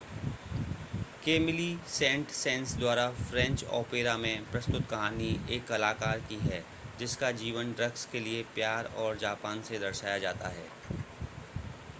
Camillo 1.25 1.67
Saint Saens 1.89 2.73
द्वारा 2.77 3.05
French 3.19 3.63
opera 3.73 4.15
में 4.17 4.49
प्रस्तुत 4.51 4.87
कहानी 4.89 5.29
एक 5.51 5.67
कलाकार 5.67 6.19
की 6.29 6.39
है 6.47 6.63
जिसका 6.99 7.31
जीवन 7.43 7.73
ड्रग्स 7.73 8.05
के 8.11 8.19
लिए 8.21 8.43
प्यार 8.55 8.93
और 8.97 9.17
जापान 9.19 9.61
से 9.63 9.79
दर्शाया 9.79 10.17
जाता 10.19 10.49
है 10.49 10.67